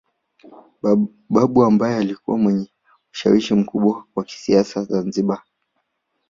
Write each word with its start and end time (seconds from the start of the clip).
Babu 1.33 1.63
ambaye 1.65 1.95
alikuwa 1.97 2.37
mwenye 2.37 2.67
ushawishi 3.13 3.53
mkubwa 3.53 4.05
wa 4.15 4.23
kisiasa 4.23 4.83
Zanzibar 4.83 5.43